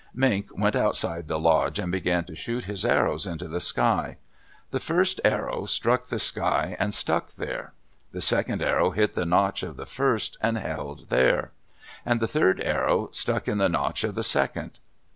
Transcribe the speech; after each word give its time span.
Mink 0.15 0.49
went 0.57 0.75
outside 0.75 1.27
the 1.27 1.37
lodge 1.39 1.77
and 1.77 1.91
began 1.91 2.23
to 2.23 2.35
shoot 2.35 2.63
his 2.65 2.83
arrows 2.83 3.27
into 3.27 3.47
the 3.47 3.59
sky. 3.61 4.17
The 4.71 4.79
first 4.79 5.21
arrow 5.23 5.65
struck 5.67 6.07
the 6.07 6.17
sky 6.17 6.75
and 6.79 6.95
stuck 6.95 7.33
there. 7.33 7.73
The 8.11 8.19
second 8.19 8.63
arrow 8.63 8.89
hit 8.89 9.13
the 9.13 9.27
notch 9.27 9.61
of 9.61 9.77
the 9.77 9.85
first, 9.85 10.37
and 10.41 10.57
held 10.57 11.09
there; 11.09 11.51
and 12.03 12.19
the 12.19 12.27
third 12.27 12.61
arrow 12.61 13.09
stuck 13.11 13.47
in 13.47 13.59
the 13.59 13.69
notch 13.69 14.03
of 14.03 14.15
the 14.15 14.23
second. 14.23 14.79